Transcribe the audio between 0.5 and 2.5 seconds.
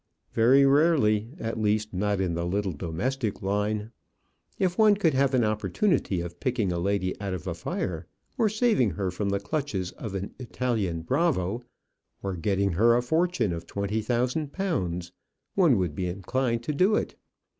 rarely; at least, not in the